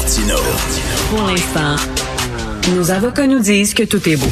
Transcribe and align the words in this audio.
Martino. 0.00 0.36
Pour 1.10 1.26
l'instant, 1.26 1.76
nos 2.74 2.90
avocats 2.90 3.26
nous 3.26 3.40
disent 3.40 3.74
que 3.74 3.82
tout 3.82 4.08
est 4.08 4.16
beau. 4.16 4.30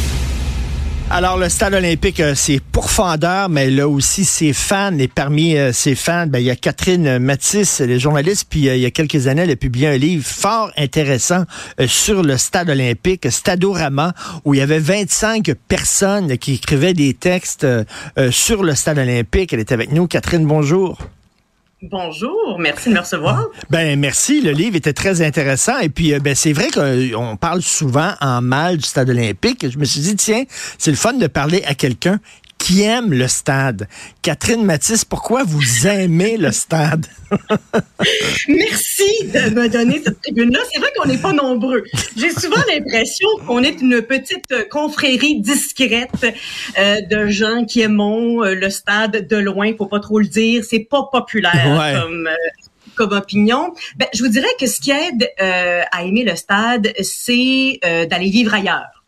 Alors, 1.10 1.37
le 1.37 1.50
stade 1.50 1.75
olympique, 1.75 2.21
euh, 2.21 2.34
c'est 2.34 2.60
pourfendeur, 2.60 3.50
mais 3.50 3.68
là 3.68 3.86
aussi 3.86 4.24
ses 4.24 4.54
fans. 4.54 4.96
Et 4.98 5.08
parmi 5.08 5.58
euh, 5.58 5.72
ses 5.72 5.94
fans, 5.94 6.26
ben, 6.26 6.38
il 6.38 6.46
y 6.46 6.50
a 6.50 6.56
Catherine 6.56 7.18
Matisse, 7.18 7.80
les 7.80 7.98
journalistes, 7.98 8.46
puis 8.48 8.68
euh, 8.68 8.76
il 8.76 8.82
y 8.82 8.86
a 8.86 8.90
quelques 8.90 9.26
années, 9.26 9.42
elle 9.42 9.50
a 9.50 9.56
publié 9.56 9.88
un 9.88 9.98
livre 9.98 10.24
fort 10.24 10.71
intéressant 10.78 11.44
sur 11.87 12.22
le 12.22 12.38
stade 12.38 12.71
olympique, 12.71 13.30
Stadorama, 13.30 14.14
où 14.46 14.54
il 14.54 14.58
y 14.58 14.62
avait 14.62 14.78
25 14.78 15.53
personnes 15.69 16.38
qui 16.38 16.55
écrivaient 16.55 16.95
des 16.95 17.12
textes 17.12 17.66
sur 18.30 18.62
le 18.62 18.74
stade 18.74 18.98
olympique. 18.98 19.52
Elle 19.52 19.60
est 19.60 19.73
avec 19.73 19.92
nous. 19.92 20.06
Catherine, 20.06 20.46
bonjour. 20.46 20.98
Bonjour, 21.80 22.59
merci 22.59 22.88
de 22.88 22.95
me 22.95 22.98
recevoir. 22.98 23.47
Ben 23.70 23.97
merci, 24.01 24.41
le 24.41 24.51
livre 24.51 24.74
était 24.74 24.92
très 24.92 25.23
intéressant 25.23 25.79
et 25.79 25.88
puis 25.88 26.19
ben 26.19 26.34
c'est 26.34 26.52
vrai 26.52 26.71
qu'on 26.73 27.37
parle 27.37 27.62
souvent 27.62 28.15
en 28.21 28.43
mal 28.43 28.79
du 28.79 28.85
stade 28.85 29.09
olympique. 29.11 29.65
Je 29.71 29.79
me 29.79 29.85
suis 29.85 30.01
dit 30.01 30.16
tiens, 30.16 30.43
c'est 30.77 30.91
le 30.91 30.97
fun 30.97 31.12
de 31.12 31.29
parler 31.29 31.62
à 31.66 31.75
quelqu'un 31.75 32.19
qui 32.69 32.83
aime 32.83 33.15
le 33.15 33.29
stade. 33.29 33.89
Catherine 34.21 34.63
Matisse, 34.63 35.03
pourquoi 35.03 35.43
vous 35.43 35.87
aimez 35.87 36.37
le 36.37 36.53
stade? 36.53 37.07
Merci 38.47 39.11
de 39.25 39.55
me 39.55 39.71
donner 39.71 40.03
cette 40.05 40.21
tribune-là. 40.21 40.59
C'est 40.71 40.79
vrai 40.79 40.91
qu'on 40.95 41.09
n'est 41.09 41.17
pas 41.17 41.33
nombreux. 41.33 41.85
J'ai 42.15 42.31
souvent 42.31 42.61
l'impression 42.69 43.27
qu'on 43.47 43.63
est 43.63 43.81
une 43.81 44.03
petite 44.03 44.69
confrérie 44.69 45.41
discrète 45.41 46.27
euh, 46.79 47.01
de 47.11 47.29
gens 47.29 47.65
qui 47.65 47.81
aiment 47.81 48.03
euh, 48.03 48.55
le 48.55 48.69
stade 48.69 49.27
de 49.27 49.37
loin. 49.39 49.73
Faut 49.79 49.87
pas 49.87 50.01
trop 50.01 50.19
le 50.19 50.27
dire. 50.27 50.63
C'est 50.63 50.80
pas 50.91 51.09
populaire 51.11 52.03
comme... 52.03 52.27
Euh, 52.27 52.35
comme 52.95 53.13
opinion, 53.13 53.75
ben, 53.97 54.09
je 54.13 54.25
vous 54.25 54.29
dirais 54.29 54.49
que 54.59 54.66
ce 54.66 54.80
qui 54.80 54.91
aide 54.91 55.30
à 55.39 56.03
aimer 56.03 56.25
le 56.25 56.35
stade, 56.35 56.93
c'est 57.01 57.79
d'aller 58.11 58.29
vivre 58.29 58.53
ailleurs. 58.53 58.99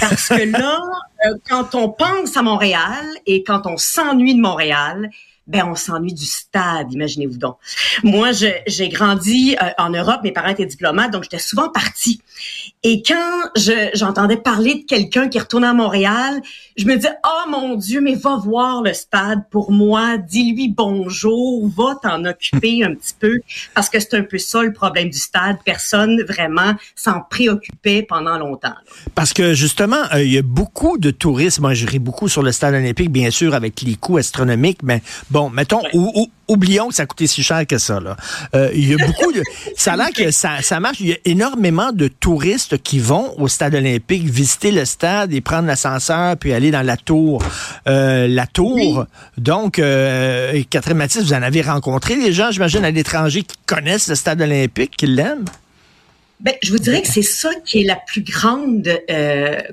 Parce 0.00 0.28
que 0.28 0.42
là, 0.58 0.80
euh, 1.26 1.34
quand 1.48 1.74
on 1.74 1.88
pense 1.88 2.36
à 2.36 2.42
Montréal 2.42 3.04
et 3.26 3.42
quand 3.42 3.66
on 3.66 3.76
s'ennuie 3.76 4.34
de 4.34 4.40
Montréal, 4.40 5.10
ben 5.46 5.64
on 5.68 5.74
s'ennuie 5.74 6.14
du 6.14 6.24
stade, 6.24 6.92
imaginez-vous 6.92 7.36
donc. 7.36 7.56
Moi, 8.04 8.30
j'ai 8.32 8.88
grandi 8.88 9.56
euh, 9.60 9.70
en 9.78 9.90
Europe, 9.90 10.20
mes 10.22 10.32
parents 10.32 10.48
étaient 10.48 10.66
diplomates, 10.66 11.10
donc 11.10 11.24
j'étais 11.24 11.38
souvent 11.38 11.68
partie. 11.68 12.20
Et 12.84 13.00
quand 13.02 13.50
j'entendais 13.94 14.36
parler 14.36 14.74
de 14.74 14.84
quelqu'un 14.84 15.28
qui 15.28 15.38
retournait 15.38 15.68
à 15.68 15.72
Montréal, 15.72 16.42
je 16.76 16.84
me 16.84 16.96
disais, 16.96 17.12
oh 17.24 17.48
mon 17.48 17.76
Dieu, 17.76 18.00
mais 18.00 18.16
va 18.16 18.36
voir 18.36 18.82
le 18.82 18.92
stade 18.92 19.44
pour 19.50 19.70
moi, 19.70 20.16
dis-lui 20.16 20.68
bonjour, 20.68 21.68
va 21.68 21.94
t'en 22.02 22.24
occuper 22.24 22.82
un 22.82 22.94
petit 22.96 23.14
peu, 23.18 23.38
parce 23.74 23.88
que 23.88 24.00
c'est 24.00 24.14
un 24.14 24.24
peu 24.24 24.38
ça 24.38 24.62
le 24.62 24.72
problème 24.72 25.10
du 25.10 25.18
stade. 25.18 25.58
Personne 25.64 26.22
vraiment 26.22 26.74
s'en 26.96 27.20
préoccupait 27.30 28.02
pendant 28.02 28.36
longtemps. 28.36 28.74
Parce 29.14 29.32
que 29.32 29.54
justement, 29.54 30.02
euh, 30.12 30.24
il 30.24 30.32
y 30.32 30.38
a 30.38 30.42
beaucoup 30.42 30.98
de 30.98 31.11
tourisme. 31.12 31.62
Moi, 31.62 31.74
je 31.74 31.86
ris 31.86 31.98
beaucoup 31.98 32.28
sur 32.28 32.42
le 32.42 32.52
stade 32.52 32.74
olympique, 32.74 33.10
bien 33.10 33.30
sûr, 33.30 33.54
avec 33.54 33.82
les 33.82 33.94
coûts 33.94 34.16
astronomiques, 34.16 34.82
mais 34.82 35.02
Bon, 35.30 35.48
mettons, 35.48 35.80
oublions 36.48 36.88
que 36.88 36.94
ça 36.94 37.06
coûtait 37.06 37.26
si 37.26 37.42
cher 37.42 37.66
que 37.66 37.78
ça. 37.78 38.00
Là. 38.00 38.16
Euh, 38.54 38.70
il 38.74 38.88
y 38.88 38.94
a 38.94 39.06
beaucoup 39.06 39.32
de... 39.32 39.42
Ça 39.76 39.94
a 39.94 39.96
l'air 39.96 40.10
que 40.14 40.30
ça, 40.30 40.60
ça 40.60 40.78
marche. 40.78 41.00
Il 41.00 41.08
y 41.08 41.12
a 41.12 41.16
énormément 41.24 41.92
de 41.92 42.08
touristes 42.08 42.82
qui 42.82 42.98
vont 42.98 43.34
au 43.38 43.48
stade 43.48 43.74
olympique 43.74 44.24
visiter 44.24 44.70
le 44.70 44.84
stade 44.84 45.32
et 45.32 45.40
prendre 45.40 45.66
l'ascenseur 45.66 46.36
puis 46.36 46.52
aller 46.52 46.70
dans 46.70 46.82
la 46.82 46.96
tour. 46.96 47.42
Euh, 47.88 48.28
la 48.28 48.46
tour. 48.46 49.06
Donc, 49.38 49.78
euh, 49.78 50.62
Catherine 50.68 50.98
Mathis, 50.98 51.22
vous 51.22 51.32
en 51.32 51.42
avez 51.42 51.62
rencontré 51.62 52.16
des 52.16 52.32
gens, 52.32 52.50
j'imagine, 52.50 52.84
à 52.84 52.90
l'étranger 52.90 53.42
qui 53.42 53.56
connaissent 53.66 54.08
le 54.08 54.14
stade 54.14 54.42
olympique, 54.42 54.96
qui 54.96 55.06
l'aiment? 55.06 55.46
Ben, 56.42 56.54
je 56.62 56.72
vous 56.72 56.78
dirais 56.78 57.02
que 57.02 57.08
c'est 57.08 57.22
ça 57.22 57.50
qui 57.64 57.80
est 57.80 57.84
la 57.84 57.96
plus 57.96 58.22
grande 58.22 58.88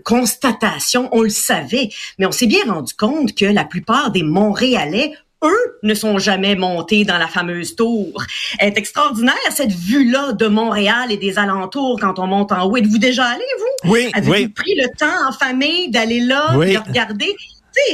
constatation. 0.04 1.10
On 1.12 1.22
le 1.22 1.30
savait, 1.30 1.90
mais 2.18 2.26
on 2.26 2.32
s'est 2.32 2.48
bien 2.48 2.64
rendu 2.68 2.94
compte 2.94 3.36
que 3.36 3.46
la 3.46 3.66
plupart 3.66 4.12
des 4.12 4.24
Montréalais 4.24 5.14
eux 5.44 5.78
ne 5.84 5.94
sont 5.94 6.18
jamais 6.18 6.56
montés 6.56 7.06
dans 7.06 7.18
la 7.18 7.28
fameuse 7.28 7.76
tour. 7.76 8.24
Elle 8.60 8.70
est 8.70 8.78
extraordinaire, 8.78 9.36
cette 9.52 9.72
vue-là 9.72 10.34
de 10.34 10.48
Montréal 10.48 11.12
et 11.12 11.18
des 11.18 11.40
alentours 11.40 11.98
quand 12.00 12.20
on 12.20 12.28
monte 12.28 12.52
en 12.52 12.66
haut. 12.66 12.76
Êtes-vous 12.76 12.98
déjà 12.98 13.26
allé, 13.26 13.44
vous? 13.58 13.92
Oui, 13.92 14.10
Avez-vous 14.14 14.50
pris 14.54 14.76
le 14.76 14.88
temps 14.98 15.30
en 15.30 15.32
famille 15.32 15.90
d'aller 15.90 16.20
là, 16.20 16.54
de 16.54 16.88
regarder? 16.88 17.36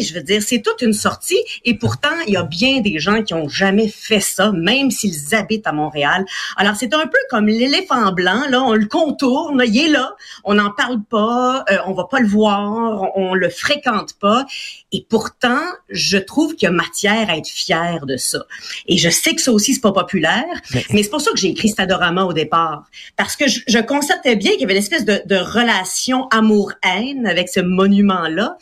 Je 0.01 0.13
veux 0.13 0.21
dire, 0.21 0.41
c'est 0.41 0.61
toute 0.61 0.81
une 0.81 0.93
sortie 0.93 1.39
et 1.63 1.77
pourtant, 1.77 2.15
il 2.27 2.33
y 2.33 2.37
a 2.37 2.43
bien 2.43 2.81
des 2.81 2.99
gens 2.99 3.23
qui 3.23 3.33
ont 3.33 3.47
jamais 3.47 3.87
fait 3.87 4.19
ça, 4.19 4.51
même 4.51 4.91
s'ils 4.91 5.35
habitent 5.35 5.67
à 5.67 5.71
Montréal. 5.71 6.25
Alors, 6.57 6.75
c'est 6.75 6.93
un 6.93 7.07
peu 7.07 7.17
comme 7.29 7.47
l'éléphant 7.47 8.11
blanc, 8.11 8.43
là, 8.49 8.61
on 8.63 8.73
le 8.73 8.85
contourne, 8.85 9.63
il 9.65 9.77
est 9.77 9.89
là, 9.89 10.15
on 10.43 10.55
n'en 10.55 10.71
parle 10.71 11.01
pas, 11.03 11.63
euh, 11.69 11.77
on 11.85 11.93
va 11.93 12.05
pas 12.05 12.19
le 12.19 12.27
voir, 12.27 13.11
on, 13.15 13.33
le 13.35 13.49
fréquente 13.49 14.13
pas 14.13 14.45
et 14.91 15.05
pourtant, 15.09 15.59
je 15.89 16.17
trouve 16.17 16.55
qu'il 16.55 16.67
y 16.67 16.69
a 16.69 16.71
matière 16.71 17.29
à 17.29 17.37
être 17.37 17.47
fier 17.47 18.05
de 18.05 18.15
ça. 18.15 18.45
Et 18.87 18.97
je 18.97 19.09
sais 19.09 19.35
que 19.35 19.41
ça 19.41 19.51
aussi, 19.51 19.73
c'est 19.73 19.81
pas 19.81 19.91
populaire, 19.91 20.45
mais, 20.91 21.03
c'est 21.03 21.09
pour 21.09 21.21
ça 21.21 21.31
que 21.31 21.37
j'ai 21.37 21.49
écrit 21.49 21.69
Stadorama 21.69 22.23
au 22.23 22.33
départ. 22.33 22.85
Parce 23.17 23.35
que 23.35 23.47
je, 23.47 23.59
je 23.67 23.79
constatais 23.79 24.35
bien 24.35 24.51
qu'il 24.51 24.61
y 24.61 24.63
avait 24.63 24.73
l'espèce 24.73 25.03
de, 25.03 25.21
de 25.25 25.35
relation 25.35 26.27
amour-haine 26.29 27.27
avec 27.27 27.49
ce 27.49 27.59
monument-là 27.59 28.57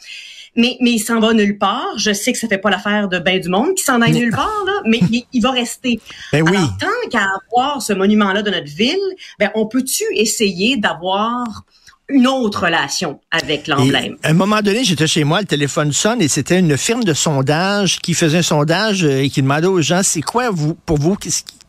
mais, 0.56 0.78
mais 0.82 0.92
il 0.92 1.00
s'en 1.00 1.20
va 1.20 1.34
nulle 1.34 1.58
part. 1.58 1.98
Je 1.98 2.14
sais 2.14 2.32
que 2.32 2.40
ça 2.40 2.48
fait 2.48 2.58
pas 2.58 2.70
l'affaire 2.70 3.10
de 3.10 3.20
ben 3.20 3.40
du 3.40 3.50
monde 3.50 3.74
qui 3.76 3.84
s'en 3.84 4.02
aille 4.02 4.14
nulle 4.14 4.32
part, 4.32 4.64
là, 4.66 4.74
mais, 4.86 5.00
il 5.34 5.42
va 5.42 5.52
rester. 5.52 6.00
Ben 6.32 6.44
oui. 6.44 6.56
Alors, 6.56 6.78
tant 6.80 7.10
qu'à 7.10 7.28
avoir 7.50 7.82
ce 7.82 7.94
monument-là 7.94 8.42
de 8.42 8.52
notre 8.52 8.72
ville, 8.72 9.00
ben, 9.40 9.50
on 9.56 9.66
peut-tu 9.66 10.04
essayer 10.16 10.78
d'avoir 10.78 11.64
une 12.10 12.28
autre 12.28 12.66
relation 12.66 13.20
avec 13.32 13.68
l'emblème? 13.68 14.18
À 14.24 14.30
un 14.30 14.34
moment 14.34 14.62
donné, 14.62 14.84
j'étais 14.84 15.08
chez 15.08 15.24
moi, 15.24 15.42
le 15.42 15.48
téléphone 15.48 15.92
sonne 15.92 16.22
et 16.22 16.28
c'était 16.28 16.60
une 16.60 16.78
firme 16.78 17.04
de 17.04 17.14
sondage 17.14 18.00
qui 18.00 18.14
faisait 18.14 18.40
un 18.40 18.44
sondage 18.44 19.04
euh, 19.04 19.24
et 19.24 19.30
qui 19.30 19.42
demandait 19.42 19.68
aux 19.68 19.82
gens, 19.82 20.02
c'est 20.04 20.22
quoi 20.22 20.50
vous, 20.52 20.76
pour 20.86 21.00
vous, 21.00 21.16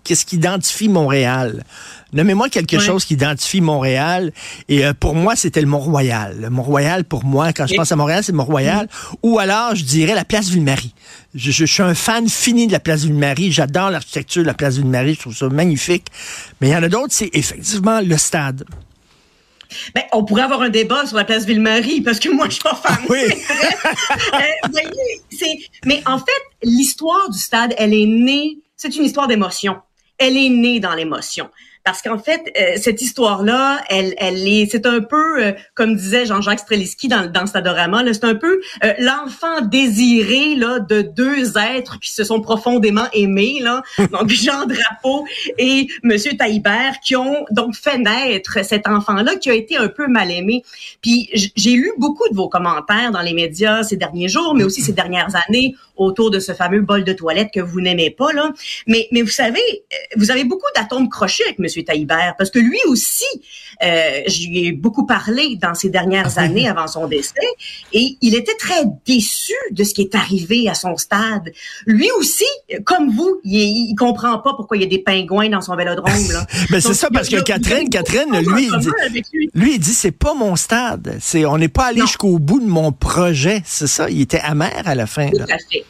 qu'est-ce 0.05 0.25
qui 0.25 0.37
identifie 0.37 0.89
Montréal? 0.89 1.65
Nommez-moi 2.13 2.49
quelque 2.49 2.79
chose 2.79 3.05
qui 3.05 3.15
identifie 3.15 3.61
Montréal. 3.61 4.33
Et 4.69 4.87
euh, 4.87 4.93
pour 4.95 5.17
moi, 5.17 5.35
c'était 5.35 5.61
le 5.61 5.67
Mont-Royal. 5.67 6.49
Mont-Royal, 6.49 7.05
pour 7.05 7.25
moi, 7.25 7.53
quand 7.53 7.67
je 7.67 7.75
pense 7.75 7.91
à 7.91 7.97
Montréal, 7.97 8.23
c'est 8.23 8.33
Mont-Royal. 8.33 8.87
Mm. 8.87 9.17
Ou 9.25 9.39
alors, 9.41 9.75
je 9.75 9.83
dirais 9.83 10.15
la 10.15 10.25
place 10.25 10.49
Ville-Marie. 10.49 10.95
Je, 11.35 11.51
je, 11.51 11.65
suis 11.65 11.83
un 11.83 11.95
fan 11.95 12.29
fini 12.29 12.69
de 12.69 12.73
la 12.73 12.79
place 12.79 13.03
Ville-Marie. 13.03 13.51
J'adore 13.51 13.91
l'architecture 13.91 14.43
de 14.43 14.47
la 14.47 14.55
place 14.55 14.77
Ville-Marie. 14.77 15.15
Je 15.15 15.21
trouve 15.21 15.35
ça 15.35 15.49
magnifique. 15.49 16.07
Mais 16.61 16.69
il 16.69 16.73
y 16.73 16.77
en 16.77 16.85
a 16.85 16.89
d'autres, 16.89 17.13
c'est 17.13 17.31
effectivement 17.33 18.01
le 18.01 18.17
stade. 18.17 18.65
Ben, 19.93 20.05
on 20.13 20.25
pourrait 20.25 20.43
avoir 20.43 20.63
un 20.63 20.69
débat 20.69 21.07
sur 21.07 21.17
la 21.17 21.25
place 21.25 21.45
Ville-Marie 21.47 22.01
parce 22.01 22.21
que 22.21 22.29
moi, 22.29 22.47
je 22.47 22.53
suis 22.55 22.63
pas 22.63 22.77
fan. 22.77 22.99
Oui. 23.09 23.19
Euh, 24.35 24.81
mais 25.85 26.03
en 26.07 26.19
fait, 26.19 26.43
l'histoire 26.63 27.31
du 27.31 27.39
stade, 27.39 27.75
elle 27.79 27.93
est 27.93 28.07
née. 28.07 28.59
C'est 28.77 28.97
une 28.97 29.05
histoire 29.05 29.29
d'émotion 29.29 29.77
elle 30.19 30.37
est 30.37 30.49
née 30.49 30.81
dans 30.81 30.95
l'émotion 30.95 31.51
parce 31.85 32.01
qu'en 32.01 32.19
fait, 32.19 32.51
euh, 32.59 32.77
cette 32.77 33.03
histoire-là, 33.03 33.83
elle, 33.91 34.15
elle 34.17 34.49
est, 34.49 34.67
c'est 34.71 34.87
un 34.87 35.01
peu, 35.01 35.45
euh, 35.45 35.53
comme 35.75 35.95
disait 35.95 36.25
Jean-Jacques 36.25 36.61
Streliski 36.61 37.09
dans, 37.09 37.31
dans 37.31 37.47
Stadorama, 37.47 38.03
c'est 38.11 38.25
un 38.25 38.35
peu 38.35 38.63
euh, 38.83 38.95
l'enfant 38.99 39.61
désiré 39.61 40.55
là 40.55 40.79
de 40.79 41.03
deux 41.03 41.59
êtres 41.59 42.01
qui 42.01 42.11
se 42.11 42.25
sont 42.25 42.41
profondément 42.41 43.05
aimés, 43.13 43.59
là, 43.61 43.83
donc 44.13 44.31
Jean 44.31 44.65
Drapeau 44.65 45.27
et 45.59 45.89
Monsieur 46.03 46.35
Taïbert, 46.39 47.01
qui 47.05 47.17
ont 47.17 47.45
donc 47.51 47.75
fait 47.75 47.99
naître 47.99 48.65
cet 48.65 48.89
enfant-là 48.89 49.37
qui 49.37 49.51
a 49.51 49.55
été 49.55 49.77
un 49.77 49.89
peu 49.89 50.07
mal 50.07 50.31
aimé. 50.31 50.65
Puis 51.03 51.29
j'ai 51.55 51.73
lu 51.73 51.93
beaucoup 51.99 52.29
de 52.31 52.35
vos 52.35 52.49
commentaires 52.49 53.11
dans 53.13 53.21
les 53.21 53.35
médias 53.35 53.83
ces 53.83 53.97
derniers 53.97 54.29
jours, 54.29 54.55
mais 54.55 54.65
aussi 54.65 54.81
ces 54.81 54.95
dernières 54.95 55.37
années 55.49 55.75
autour 55.97 56.31
de 56.31 56.41
ce 56.41 56.53
fameux 56.53 56.81
bol 56.81 57.05
de 57.05 57.13
toilette 57.13 57.51
que 57.53 57.61
vous 57.61 57.83
n'aimez 57.83 58.11
pas 58.11 58.33
là. 58.33 58.53
Mais 58.87 59.07
mais 59.13 59.21
vous 59.21 59.29
savez, 59.29 59.61
vous 60.17 60.31
avez 60.31 60.45
beaucoup 60.45 60.67
d'atomes 60.75 61.11
crochés 61.11 61.45
avec 61.45 61.59
Monsieur 61.59 61.74
Parce 61.83 62.51
que 62.51 62.59
lui 62.59 62.79
aussi, 62.87 63.25
euh, 63.83 64.21
j'y 64.27 64.67
ai 64.67 64.73
beaucoup 64.73 65.07
parlé 65.07 65.57
dans 65.57 65.75
ces 65.75 65.89
dernières 65.91 66.33
ah 66.37 66.43
années 66.43 66.69
avant 66.69 66.87
son 66.87 67.07
décès, 67.07 67.33
et 67.93 68.17
il 68.21 68.35
était 68.35 68.57
très 68.57 68.85
déçu 69.07 69.55
de 69.71 69.85
ce 69.85 69.95
qui 69.95 70.03
est 70.03 70.15
arrivé 70.15 70.69
à 70.69 70.75
son 70.75 70.97
stade. 70.97 71.53
Lui 71.87 72.11
aussi, 72.19 72.45
comme 72.85 73.11
vous, 73.11 73.41
il, 73.45 73.91
il 73.91 73.95
comprend 73.95 74.39
pas 74.39 74.55
pourquoi 74.55 74.77
il 74.77 74.83
y 74.83 74.87
a 74.87 74.89
des 74.89 74.99
pingouins 74.99 75.49
dans 75.49 75.61
son 75.61 75.77
vélodrome. 75.77 76.33
Là. 76.33 76.47
Ben, 76.71 76.81
c'est 76.81 76.95
ça, 76.95 77.09
parce 77.13 77.29
que 77.29 77.41
Catherine, 77.41 77.89
Catherine, 77.89 78.31
lui, 78.41 78.69
il 78.73 78.79
dit, 78.79 78.89
lui. 79.55 79.75
il 79.75 79.79
dit, 79.79 79.93
c'est 79.93 80.13
pas 80.13 80.35
mon 80.35 80.57
stade. 80.57 81.19
C'est, 81.21 81.45
on 81.45 81.59
n'est 81.59 81.69
pas 81.69 81.87
allé 81.87 82.01
jusqu'au 82.01 82.39
bout 82.39 82.61
de 82.61 82.67
mon 82.67 82.91
projet. 82.93 83.63
C'est 83.65 83.87
ça. 83.87 84.09
Il 84.11 84.21
était 84.21 84.41
amer 84.41 84.83
à 84.85 84.95
la 84.95 85.07
fin. 85.07 85.29
Tout 85.31 85.43
à 85.43 85.59
fait. 85.71 85.85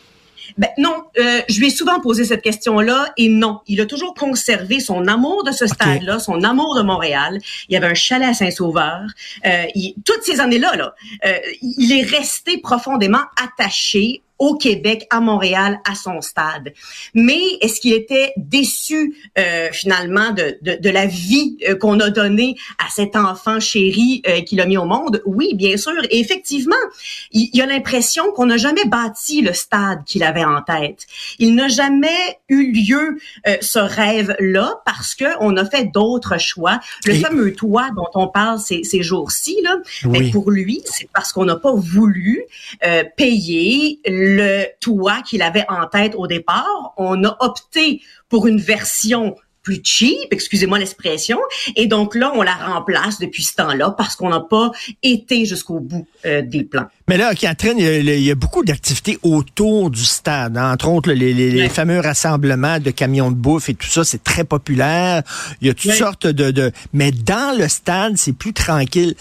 Ben, 0.59 0.69
non, 0.79 1.05
euh, 1.19 1.41
je 1.49 1.59
lui 1.59 1.69
ai 1.69 1.71
souvent 1.71 2.01
posé 2.01 2.25
cette 2.25 2.43
question-là 2.43 3.13
et 3.17 3.29
non, 3.29 3.61
il 3.67 3.81
a 3.81 3.87
toujours 3.87 4.15
conservé 4.15 4.81
son 4.81 5.07
amour 5.07 5.45
de 5.45 5.53
ce 5.53 5.67
stade-là, 5.67 6.19
son 6.19 6.43
amour 6.43 6.77
de 6.77 6.83
Montréal. 6.83 7.39
Il 7.69 7.75
y 7.75 7.77
avait 7.77 7.87
un 7.87 7.95
chalet 7.95 8.29
à 8.29 8.35
Saint-Sauveur. 8.35 9.03
Euh, 9.47 9.65
toutes 10.05 10.23
ces 10.23 10.41
années-là, 10.41 10.77
là, 10.77 10.95
euh, 11.27 11.39
il 11.63 11.93
est 11.93 12.03
resté 12.03 12.59
profondément 12.59 13.23
attaché 13.43 14.23
au 14.39 14.57
Québec, 14.57 15.07
à 15.11 15.21
Montréal, 15.21 15.81
à 15.89 15.95
son 15.95 16.21
stade. 16.21 16.73
Mais 17.15 17.41
est-ce 17.61 17.81
qu'il 17.81 17.93
était 17.93 18.33
déçu 18.37 19.15
euh, 19.39 19.69
finalement 19.73 20.31
de, 20.31 20.59
de, 20.63 20.77
de, 20.81 20.91
la 20.91 21.07
vie 21.07 21.57
euh, 21.69 21.77
qu'on 21.77 22.01
a 22.01 22.11
donnée 22.11 22.57
à 22.85 22.91
cet 22.91 23.17
enfant 23.17 23.61
chéri 23.61 24.23
euh, 24.27 24.41
qu'il 24.43 24.61
a 24.61 24.67
mis 24.67 24.77
au 24.77 24.85
monde? 24.85 25.23
Oui, 25.25 25.55
bien 25.55 25.77
sûr. 25.77 25.93
Et 26.11 26.21
effectivement, 26.21 26.75
il, 27.31 27.51
il 27.53 27.63
a 27.63 27.67
l'impression 27.67 28.33
qu'on 28.33 28.47
n'a 28.47 28.57
jamais 28.57 28.85
bâti 28.87 29.41
le 29.41 29.53
stade 29.53 30.05
qu'il 30.05 30.23
avait 30.23 30.45
en 30.45 30.63
tête. 30.63 31.07
Il 31.39 31.55
n'a 31.55 31.69
jamais 31.69 32.39
eu 32.49 32.73
lieu 32.73 33.19
euh, 33.47 33.57
ce 33.61 33.79
rêve-là 33.79 34.83
parce 34.85 35.15
que 35.15 35.25
on 35.41 35.57
a 35.57 35.65
fait 35.65 35.85
d'autres 35.93 36.39
choix. 36.39 36.81
Le 37.07 37.15
fameux 37.15 37.53
toit 37.53 37.91
dont 37.97 38.09
on 38.15 38.29
parle 38.29 38.59
ces, 38.59 38.83
ces 38.85 39.03
jours-ci, 39.03 39.59
là, 39.63 39.77
ben, 40.05 40.23
oui. 40.23 40.31
pour 40.31 40.51
lui, 40.51 40.83
c'est 40.85 41.09
parce 41.13 41.33
qu'on 41.33 41.45
n'a 41.45 41.57
pas 41.57 41.75
voulu 41.75 42.45
euh, 42.85 43.05
payer 43.17 44.01
le 44.07 44.24
toit 44.81 45.23
qu'il 45.23 45.43
avait 45.43 45.67
en 45.69 45.87
tête 45.87 46.15
au 46.17 46.27
départ. 46.27 46.95
On 46.97 47.25
a 47.25 47.37
opté 47.41 48.03
pour 48.29 48.47
une 48.47 48.61
version 48.61 49.37
plus 49.65 49.81
cheap, 49.83 50.29
excusez-moi 50.31 50.79
l'expression, 50.79 51.39
et 51.75 51.87
donc 51.87 52.15
là, 52.15 52.33
on 52.37 52.43
la 52.43 52.55
remplace 52.55 53.19
depuis 53.19 53.43
ce 53.43 53.55
temps-là 53.55 53.95
parce 53.97 54.15
qu'on 54.15 54.29
n'a 54.29 54.41
pas 54.41 54.71
été 55.03 55.47
jusqu'au 55.47 55.81
bout 55.81 56.07
euh, 56.27 56.43
des 56.43 56.63
plans. 56.63 56.87
Mais 57.09 57.17
là, 57.17 57.35
Catherine, 57.35 57.79
il 57.79 57.85
y 57.85 57.89
a, 57.89 58.15
il 58.15 58.23
y 58.23 58.31
a 58.31 58.35
beaucoup 58.35 58.63
d'activités 58.65 59.19
autour 59.23 59.91
du 59.91 60.05
stade, 60.05 60.57
hein. 60.57 60.73
entre 60.73 60.89
autres 60.89 61.13
les, 61.13 61.35
les, 61.35 61.51
les, 61.51 61.69
fameux 61.69 62.01
rassemblements 62.01 62.79
de 62.79 62.91
camions 62.91 63.31
de 63.31 63.37
bouffe 63.37 63.69
et 63.69 63.75
tout 63.75 63.89
ça, 63.89 64.05
c'est 64.05 64.23
très 64.23 64.45
populaire. 64.45 65.23
Il 65.61 65.67
y 65.67 65.71
a 65.71 65.75
toutes 65.75 65.91
oui. 65.91 65.97
sortes 65.97 66.27
de, 66.27 66.51
de... 66.51 66.73
Mais 66.93 67.11
dans 67.11 67.59
le 67.59 67.69
stade, 67.69 68.17
c'est 68.17 68.33
plus 68.33 68.53
tranquille. 68.53 69.15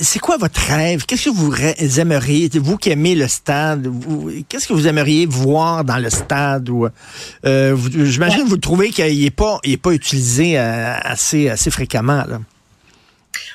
C'est 0.00 0.18
quoi 0.18 0.36
votre 0.38 0.60
rêve? 0.60 1.04
Qu'est-ce 1.06 1.26
que 1.26 1.30
vous 1.30 1.54
aimeriez, 2.00 2.50
vous 2.54 2.76
qui 2.76 2.90
aimez 2.90 3.14
le 3.14 3.28
stade, 3.28 3.90
qu'est-ce 4.48 4.66
que 4.68 4.72
vous 4.72 4.86
aimeriez 4.86 5.26
voir 5.26 5.84
dans 5.84 5.98
le 5.98 6.10
stade? 6.10 6.68
Ou, 6.68 6.88
euh, 7.46 7.76
J'imagine 8.04 8.44
que 8.44 8.48
vous 8.48 8.56
trouvez 8.56 8.90
qu'il 8.90 9.22
n'est 9.22 9.30
pas, 9.30 9.60
il 9.64 9.73
pas 9.76 9.92
utilisé 9.92 10.58
euh, 10.58 10.94
assez, 11.02 11.48
assez 11.48 11.70
fréquemment. 11.70 12.24
Là. 12.26 12.40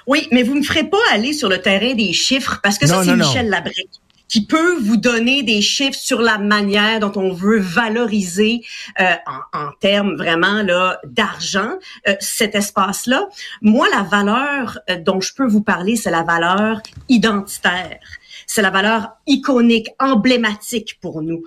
Oui, 0.07 0.27
mais 0.31 0.43
vous 0.43 0.53
ne 0.55 0.59
me 0.59 0.63
ferez 0.63 0.85
pas 0.85 0.97
aller 1.11 1.33
sur 1.33 1.49
le 1.49 1.61
terrain 1.61 1.93
des 1.93 2.13
chiffres 2.13 2.59
parce 2.63 2.77
que 2.77 2.87
ça, 2.87 3.03
c'est 3.03 3.15
Michel 3.15 3.45
non. 3.45 3.51
Labrec 3.51 3.87
qui 4.27 4.45
peut 4.45 4.77
vous 4.77 4.97
donner 4.97 5.41
des 5.41 5.59
chiffres 5.59 5.97
sur 5.97 6.21
la 6.21 6.37
manière 6.37 6.99
dont 6.99 7.11
on 7.15 7.33
veut 7.33 7.59
valoriser 7.59 8.61
euh, 8.99 9.15
en, 9.25 9.59
en, 9.59 9.71
termes 9.79 10.15
vraiment 10.15 10.61
là 10.61 10.99
d'argent 11.03 11.71
euh, 12.07 12.15
cet 12.19 12.53
espace-là. 12.53 13.27
Moi, 13.63 13.87
la 13.91 14.03
valeur 14.03 14.77
dont 14.99 15.19
je 15.19 15.33
peux 15.33 15.47
vous 15.47 15.61
parler, 15.61 15.95
c'est 15.95 16.11
la 16.11 16.21
valeur 16.21 16.79
identitaire. 17.09 17.99
C'est 18.49 18.63
la 18.63 18.71
valeur 18.71 19.11
iconique, 19.27 19.89
emblématique 19.99 20.97
pour 20.99 21.21
nous. 21.21 21.43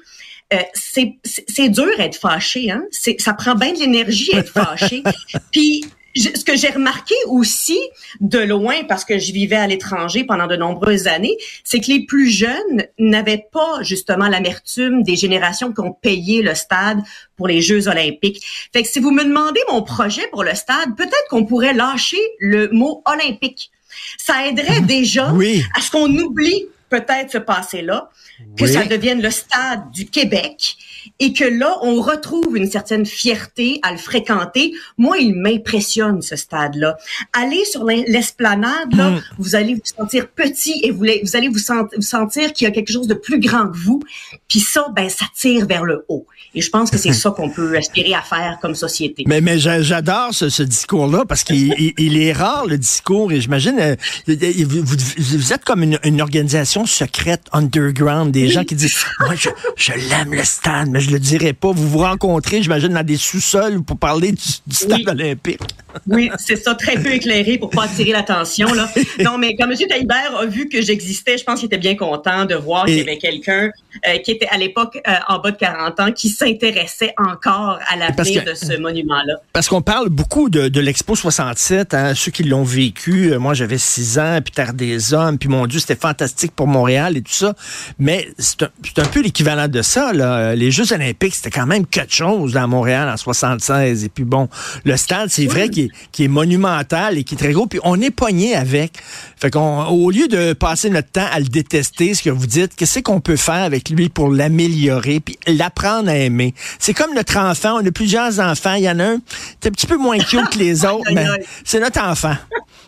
Euh, 0.54 0.58
c'est 0.74 1.68
dur 1.68 1.98
être 1.98 2.16
fâché, 2.16 2.70
hein. 2.70 2.84
Ça 3.18 3.34
prend 3.34 3.56
bien 3.56 3.72
de 3.72 3.80
l'énergie 3.80 4.30
être 4.34 4.52
fâché. 4.52 5.02
Puis 5.50 5.84
ce 6.14 6.44
que 6.44 6.56
j'ai 6.56 6.68
remarqué 6.68 7.14
aussi 7.26 7.80
de 8.20 8.38
loin, 8.38 8.84
parce 8.88 9.04
que 9.04 9.18
je 9.18 9.32
vivais 9.32 9.56
à 9.56 9.66
l'étranger 9.66 10.22
pendant 10.22 10.46
de 10.46 10.54
nombreuses 10.54 11.08
années, 11.08 11.36
c'est 11.64 11.80
que 11.80 11.88
les 11.88 12.06
plus 12.06 12.28
jeunes 12.28 12.86
n'avaient 13.00 13.46
pas 13.50 13.82
justement 13.82 14.28
l'amertume 14.28 15.02
des 15.02 15.16
générations 15.16 15.72
qui 15.72 15.80
ont 15.80 15.92
payé 15.92 16.42
le 16.42 16.54
stade 16.54 17.00
pour 17.36 17.48
les 17.48 17.60
Jeux 17.62 17.88
olympiques. 17.88 18.44
Fait 18.72 18.84
que 18.84 18.88
si 18.88 19.00
vous 19.00 19.10
me 19.10 19.24
demandez 19.24 19.60
mon 19.72 19.82
projet 19.82 20.26
pour 20.30 20.44
le 20.44 20.54
stade, 20.54 20.96
peut-être 20.96 21.28
qu'on 21.30 21.46
pourrait 21.46 21.74
lâcher 21.74 22.20
le 22.38 22.68
mot 22.68 23.02
olympique. 23.06 23.72
Ça 24.18 24.46
aiderait 24.46 24.80
déjà 24.82 25.32
oui. 25.32 25.64
à 25.76 25.80
ce 25.80 25.90
qu'on 25.90 26.14
oublie 26.16 26.66
peut-être 26.92 27.30
ce 27.30 27.38
passé-là, 27.38 28.10
que 28.56 28.64
oui. 28.64 28.72
ça 28.72 28.84
devienne 28.84 29.22
le 29.22 29.30
stade 29.30 29.90
du 29.92 30.06
Québec 30.06 30.76
et 31.18 31.32
que 31.32 31.44
là, 31.44 31.76
on 31.82 32.00
retrouve 32.00 32.56
une 32.56 32.70
certaine 32.70 33.06
fierté 33.06 33.80
à 33.82 33.92
le 33.92 33.98
fréquenter. 33.98 34.72
Moi, 34.98 35.18
il 35.18 35.34
m'impressionne, 35.34 36.22
ce 36.22 36.36
stade-là. 36.36 36.96
Allez 37.32 37.64
sur 37.64 37.84
l'esplanade, 37.84 38.94
là, 38.94 39.10
mm. 39.10 39.22
vous 39.38 39.54
allez 39.54 39.74
vous 39.74 39.80
sentir 39.84 40.28
petit 40.28 40.80
et 40.82 40.90
vous, 40.90 41.06
vous 41.22 41.36
allez 41.36 41.48
vous, 41.48 41.58
sent, 41.58 41.74
vous 41.96 42.02
sentir 42.02 42.52
qu'il 42.52 42.66
y 42.66 42.68
a 42.68 42.70
quelque 42.70 42.92
chose 42.92 43.06
de 43.06 43.14
plus 43.14 43.40
grand 43.40 43.68
que 43.68 43.76
vous. 43.76 44.00
Puis 44.48 44.60
ça, 44.60 44.86
ben, 44.94 45.08
ça 45.08 45.26
tire 45.36 45.66
vers 45.66 45.84
le 45.84 46.04
haut. 46.08 46.26
Et 46.54 46.60
je 46.60 46.70
pense 46.70 46.90
que 46.90 46.98
c'est 46.98 47.12
ça 47.12 47.30
qu'on 47.30 47.50
peut 47.50 47.76
aspirer 47.76 48.14
à 48.14 48.22
faire 48.22 48.58
comme 48.60 48.74
société. 48.74 49.24
Mais, 49.26 49.40
mais 49.40 49.58
j'adore 49.58 50.32
ce, 50.32 50.48
ce 50.48 50.62
discours-là 50.62 51.24
parce 51.26 51.44
qu'il 51.44 51.74
il, 51.78 51.92
il 51.98 52.18
est 52.18 52.32
rare, 52.32 52.66
le 52.66 52.78
discours. 52.78 53.32
Et 53.32 53.40
j'imagine, 53.40 53.78
euh, 53.78 53.96
vous, 54.26 54.96
vous, 55.18 55.52
êtes 55.52 55.64
comme 55.64 55.82
une, 55.82 55.98
une 56.04 56.20
organisation 56.20 56.86
secrète, 56.86 57.42
underground, 57.52 58.32
des 58.32 58.48
gens 58.48 58.64
qui 58.64 58.74
disent, 58.74 58.96
moi, 59.20 59.34
je, 59.34 59.48
je 59.76 59.92
l'aime 59.92 60.34
le 60.34 60.44
stade, 60.44 60.88
mais 60.92 61.00
je 61.00 61.10
le 61.10 61.18
dirai 61.18 61.54
pas. 61.54 61.72
Vous 61.72 61.88
vous 61.88 61.98
rencontrez, 61.98 62.62
j'imagine, 62.62 62.90
dans 62.90 63.02
des 63.02 63.16
sous-sols 63.16 63.82
pour 63.82 63.98
parler 63.98 64.32
du, 64.32 64.44
du 64.66 64.76
stade 64.76 64.98
oui. 64.98 65.04
olympique. 65.08 65.60
Oui, 66.06 66.30
c'est 66.38 66.56
ça, 66.56 66.74
très 66.74 66.94
peu 66.94 67.12
éclairé 67.12 67.58
pour 67.58 67.70
pas 67.70 67.84
attirer 67.84 68.12
l'attention. 68.12 68.72
là. 68.72 68.88
Non, 69.20 69.38
mais 69.38 69.54
quand 69.56 69.70
M. 69.70 69.76
Taillibert 69.88 70.36
a 70.36 70.46
vu 70.46 70.68
que 70.68 70.80
j'existais, 70.82 71.38
je 71.38 71.44
pense 71.44 71.60
qu'il 71.60 71.66
était 71.66 71.78
bien 71.78 71.96
content 71.96 72.44
de 72.44 72.54
voir 72.54 72.86
qu'il 72.86 72.98
y 72.98 73.00
avait 73.00 73.18
quelqu'un 73.18 73.70
euh, 74.08 74.18
qui 74.18 74.32
était 74.32 74.48
à 74.48 74.56
l'époque 74.56 74.98
euh, 75.06 75.12
en 75.28 75.38
bas 75.38 75.50
de 75.50 75.56
40 75.56 76.00
ans 76.00 76.12
qui 76.12 76.28
s'intéressait 76.28 77.14
encore 77.18 77.78
à 77.88 77.96
l'avenir 77.96 78.44
de 78.44 78.54
ce 78.54 78.78
monument-là. 78.78 79.34
Parce 79.52 79.68
qu'on 79.68 79.82
parle 79.82 80.08
beaucoup 80.08 80.50
de, 80.50 80.68
de 80.68 80.80
l'Expo 80.80 81.14
67, 81.14 81.94
hein, 81.94 82.14
ceux 82.14 82.30
qui 82.30 82.42
l'ont 82.42 82.64
vécu. 82.64 83.32
Euh, 83.32 83.38
moi, 83.38 83.54
j'avais 83.54 83.78
6 83.78 84.18
ans, 84.18 84.38
puis 84.42 84.52
Terre 84.52 84.74
des 84.74 85.14
Hommes, 85.14 85.38
puis 85.38 85.48
mon 85.48 85.66
Dieu, 85.66 85.78
c'était 85.78 85.96
fantastique 85.96 86.52
pour 86.52 86.66
Montréal 86.66 87.16
et 87.16 87.22
tout 87.22 87.32
ça. 87.32 87.54
Mais 87.98 88.28
c'est 88.38 88.62
un, 88.62 88.70
un, 88.96 89.04
peu 89.04 89.22
l'équivalent 89.22 89.68
de 89.68 89.82
ça. 89.82 90.12
Là. 90.12 90.54
Les 90.54 90.70
Jeux 90.70 90.81
olympiques, 90.90 91.34
c'était 91.34 91.50
quand 91.50 91.66
même 91.66 91.86
quelque 91.86 92.12
chose 92.12 92.56
à 92.56 92.66
Montréal 92.66 93.08
en 93.08 93.16
76. 93.16 94.04
Et 94.04 94.08
puis 94.08 94.24
bon, 94.24 94.48
le 94.84 94.96
stade, 94.96 95.28
c'est 95.30 95.42
oui. 95.42 95.48
vrai 95.48 95.68
qu'il 95.68 95.84
est, 95.84 95.90
qu 96.10 96.24
est, 96.24 96.28
monumental 96.28 97.18
et 97.18 97.24
qui 97.24 97.34
est 97.34 97.38
très 97.38 97.52
gros. 97.52 97.66
Puis 97.66 97.78
on 97.84 98.00
est 98.00 98.10
pogné 98.10 98.56
avec. 98.56 98.94
Fait 99.36 99.50
qu'on, 99.50 99.84
au 99.84 100.10
lieu 100.10 100.28
de 100.28 100.52
passer 100.52 100.90
notre 100.90 101.10
temps 101.10 101.26
à 101.30 101.38
le 101.38 101.46
détester, 101.46 102.14
ce 102.14 102.22
que 102.22 102.30
vous 102.30 102.46
dites, 102.46 102.74
qu'est-ce 102.74 103.00
qu'on 103.00 103.20
peut 103.20 103.36
faire 103.36 103.62
avec 103.62 103.90
lui 103.90 104.08
pour 104.08 104.30
l'améliorer, 104.30 105.20
puis 105.20 105.38
l'apprendre 105.46 106.08
à 106.08 106.16
aimer? 106.16 106.54
C'est 106.78 106.94
comme 106.94 107.14
notre 107.14 107.36
enfant. 107.38 107.80
On 107.80 107.86
a 107.86 107.90
plusieurs 107.92 108.40
enfants. 108.40 108.74
Il 108.74 108.84
y 108.84 108.90
en 108.90 108.98
a 108.98 109.04
un, 109.04 109.18
c'est 109.60 109.68
un 109.68 109.72
petit 109.72 109.86
peu 109.86 109.96
moins 109.96 110.18
cute 110.18 110.48
que 110.50 110.58
les 110.58 110.84
autres, 110.86 111.12
mais 111.12 111.26
c'est 111.64 111.80
notre 111.80 112.00
enfant. 112.02 112.36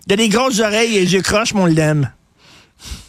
Il 0.06 0.12
a 0.12 0.16
des 0.16 0.28
grosses 0.28 0.60
oreilles 0.60 0.98
et 0.98 1.06
je 1.06 1.18
croche, 1.18 1.54
mon 1.54 1.66
l'aime. 1.66 2.10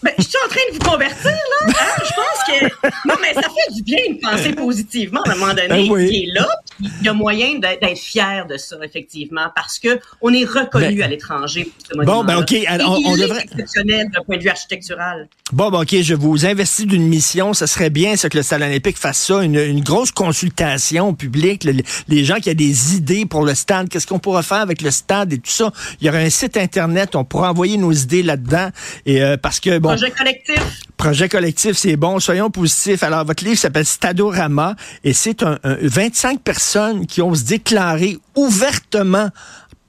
Ben, 0.03 0.13
je 0.17 0.23
suis 0.23 0.37
en 0.45 0.49
train 0.49 0.61
de 0.69 0.73
vous 0.73 0.91
convertir, 0.91 1.31
là. 1.31 1.67
Hein? 1.67 2.03
Je 2.03 2.13
pense 2.13 2.59
que. 2.59 2.87
Non, 3.07 3.15
mais 3.21 3.33
ça 3.33 3.41
fait 3.41 3.73
du 3.73 3.81
bien 3.81 3.97
de 4.09 4.19
penser 4.19 4.53
positivement 4.53 5.21
à 5.23 5.31
un 5.31 5.35
moment 5.35 5.53
donné. 5.53 5.67
Ben 5.67 5.91
oui. 5.91 6.09
Il 6.11 6.29
est 6.29 6.33
là, 6.33 6.47
il 6.79 7.05
y 7.05 7.09
a 7.09 7.13
moyen 7.13 7.59
d'être 7.59 7.97
fier 7.97 8.45
de 8.47 8.57
ça, 8.57 8.75
effectivement, 8.83 9.47
parce 9.55 9.79
que 9.79 9.99
on 10.21 10.33
est 10.33 10.45
reconnu 10.45 10.97
ben, 10.97 11.03
à 11.03 11.07
l'étranger 11.07 11.71
Bon, 11.93 12.23
ben, 12.23 12.37
OK. 12.37 12.53
Alors, 12.67 12.99
on, 12.99 13.11
on 13.11 13.17
devrait. 13.17 13.43
exceptionnel 13.43 14.09
d'un 14.11 14.21
point 14.23 14.37
de 14.37 14.43
vue 14.43 14.49
architectural. 14.49 15.27
Bon, 15.51 15.69
ben, 15.69 15.81
OK, 15.81 15.95
je 16.01 16.13
vous 16.13 16.45
investis 16.45 16.85
d'une 16.85 17.07
mission. 17.07 17.53
Ce 17.53 17.65
serait 17.65 17.89
bien, 17.89 18.15
ça, 18.15 18.29
que 18.29 18.37
le 18.37 18.43
Stade 18.43 18.61
olympique 18.61 18.97
fasse 18.97 19.19
ça, 19.19 19.43
une, 19.43 19.55
une 19.55 19.83
grosse 19.83 20.11
consultation 20.11 21.13
publique. 21.13 21.63
Le, 21.63 21.73
les 22.07 22.23
gens 22.23 22.35
qui 22.37 22.49
ont 22.49 22.53
des 22.53 22.95
idées 22.95 23.25
pour 23.25 23.43
le 23.43 23.55
stade, 23.55 23.89
qu'est-ce 23.89 24.07
qu'on 24.07 24.19
pourra 24.19 24.43
faire 24.43 24.57
avec 24.59 24.81
le 24.81 24.91
stade 24.91 25.33
et 25.33 25.37
tout 25.37 25.51
ça? 25.51 25.71
Il 26.01 26.07
y 26.07 26.09
aura 26.09 26.19
un 26.19 26.29
site 26.29 26.57
Internet, 26.57 27.15
on 27.15 27.23
pourra 27.23 27.51
envoyer 27.51 27.77
nos 27.77 27.91
idées 27.91 28.23
là-dedans. 28.23 28.69
Et 29.05 29.21
euh, 29.21 29.37
parce 29.37 29.59
que, 29.59 29.77
bon. 29.77 29.89
Projet 29.89 30.11
collectif? 30.11 30.61
Projet 30.97 31.27
collectif, 31.29 31.75
c'est 31.75 31.97
bon. 31.97 32.19
Soyons 32.19 32.49
positifs. 32.49 33.03
Alors, 33.03 33.25
votre 33.25 33.43
livre 33.43 33.57
s'appelle 33.57 33.85
Stadorama 33.85 34.75
et 35.03 35.13
c'est 35.13 35.43
un, 35.43 35.59
un, 35.63 35.77
25 35.81 36.41
personnes 36.41 37.05
qui 37.05 37.21
osent 37.21 37.43
déclarer 37.43 38.17
ouvertement, 38.35 39.29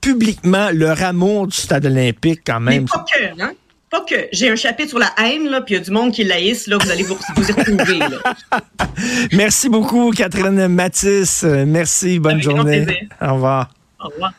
publiquement, 0.01 0.69
leur 0.73 1.01
amour 1.03 1.47
du 1.47 1.55
stade 1.55 1.85
olympique 1.85 2.41
quand 2.45 2.59
même. 2.59 2.83
Mais 2.83 2.87
pas 2.87 3.05
que, 3.11 3.41
hein? 3.41 3.53
Pas 3.89 4.01
que. 4.01 4.27
J'ai 4.33 4.49
un 4.49 4.55
chapitre 4.57 4.89
sur 4.89 4.99
la 4.99 5.13
haine, 5.17 5.47
là, 5.47 5.61
puis 5.61 5.75
il 5.75 5.77
y 5.77 5.81
a 5.81 5.83
du 5.83 5.91
monde 5.91 6.11
qui 6.11 6.25
laïsse, 6.25 6.67
là, 6.67 6.77
vous 6.77 6.91
allez 6.91 7.03
vous, 7.03 7.17
vous 7.35 7.49
y 7.49 7.51
retrouver. 7.53 7.99
Là. 7.99 8.35
Merci 9.31 9.69
beaucoup, 9.69 10.11
Catherine 10.11 10.67
Matisse. 10.67 11.43
Merci, 11.43 12.19
bonne 12.19 12.33
Avec 12.33 12.43
journée. 12.43 13.07
Au 13.21 13.35
revoir. 13.35 13.69
Au 14.03 14.09
revoir. 14.09 14.33